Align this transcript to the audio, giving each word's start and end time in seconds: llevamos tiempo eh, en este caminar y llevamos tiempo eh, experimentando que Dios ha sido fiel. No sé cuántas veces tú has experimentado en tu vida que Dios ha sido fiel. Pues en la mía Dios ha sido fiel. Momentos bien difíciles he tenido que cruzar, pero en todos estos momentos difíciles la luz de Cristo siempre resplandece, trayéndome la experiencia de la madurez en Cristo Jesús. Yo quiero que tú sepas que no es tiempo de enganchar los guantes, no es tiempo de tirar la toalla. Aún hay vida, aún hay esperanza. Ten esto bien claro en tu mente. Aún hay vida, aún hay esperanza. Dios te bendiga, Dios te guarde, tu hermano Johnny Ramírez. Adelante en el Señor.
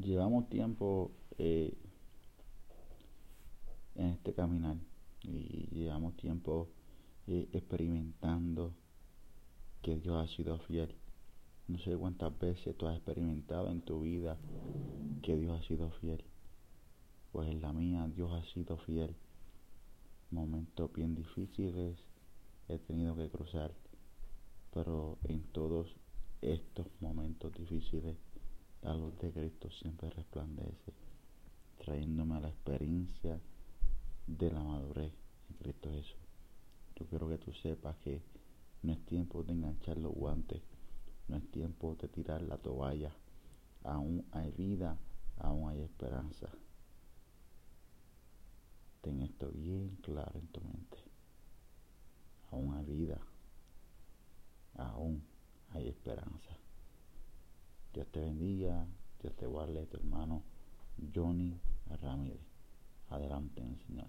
llevamos 0.00 0.48
tiempo 0.48 1.10
eh, 1.38 1.76
en 3.94 4.06
este 4.06 4.32
caminar 4.32 4.76
y 5.22 5.68
llevamos 5.72 6.16
tiempo 6.16 6.68
eh, 7.26 7.48
experimentando 7.52 8.72
que 9.82 9.98
Dios 9.98 10.16
ha 10.16 10.34
sido 10.34 10.58
fiel. 10.60 10.94
No 11.66 11.78
sé 11.78 11.96
cuántas 11.96 12.36
veces 12.38 12.76
tú 12.76 12.86
has 12.86 12.96
experimentado 12.96 13.70
en 13.70 13.82
tu 13.82 14.02
vida 14.02 14.38
que 15.22 15.36
Dios 15.36 15.60
ha 15.60 15.66
sido 15.66 15.90
fiel. 15.90 16.24
Pues 17.32 17.48
en 17.50 17.60
la 17.60 17.72
mía 17.72 18.08
Dios 18.14 18.30
ha 18.32 18.42
sido 18.52 18.78
fiel. 18.78 19.14
Momentos 20.30 20.92
bien 20.92 21.14
difíciles 21.14 21.98
he 22.68 22.78
tenido 22.78 23.16
que 23.16 23.30
cruzar, 23.30 23.72
pero 24.72 25.18
en 25.24 25.42
todos 25.52 25.88
estos 26.42 26.86
momentos 27.00 27.52
difíciles 27.54 28.16
la 28.82 28.94
luz 28.94 29.18
de 29.18 29.32
Cristo 29.32 29.70
siempre 29.70 30.10
resplandece, 30.10 30.92
trayéndome 31.78 32.40
la 32.40 32.48
experiencia 32.48 33.40
de 34.26 34.50
la 34.50 34.62
madurez 34.62 35.12
en 35.50 35.56
Cristo 35.56 35.90
Jesús. 35.90 36.16
Yo 36.96 37.06
quiero 37.06 37.28
que 37.28 37.38
tú 37.38 37.52
sepas 37.52 37.96
que 37.98 38.22
no 38.82 38.92
es 38.92 39.04
tiempo 39.06 39.42
de 39.42 39.52
enganchar 39.52 39.98
los 39.98 40.14
guantes, 40.14 40.62
no 41.28 41.36
es 41.36 41.50
tiempo 41.50 41.96
de 42.00 42.08
tirar 42.08 42.42
la 42.42 42.58
toalla. 42.58 43.14
Aún 43.84 44.26
hay 44.32 44.50
vida, 44.52 44.98
aún 45.38 45.70
hay 45.70 45.80
esperanza. 45.80 46.48
Ten 49.00 49.20
esto 49.22 49.50
bien 49.50 49.96
claro 50.02 50.38
en 50.38 50.46
tu 50.48 50.60
mente. 50.60 50.98
Aún 52.50 52.74
hay 52.74 52.84
vida, 52.84 53.20
aún 54.74 55.22
hay 55.70 55.88
esperanza. 55.88 56.56
Dios 57.98 58.12
te 58.12 58.20
bendiga, 58.20 58.86
Dios 59.20 59.34
te 59.34 59.44
guarde, 59.44 59.84
tu 59.86 59.96
hermano 59.96 60.44
Johnny 61.12 61.58
Ramírez. 62.00 62.38
Adelante 63.08 63.60
en 63.60 63.70
el 63.70 63.78
Señor. 63.80 64.06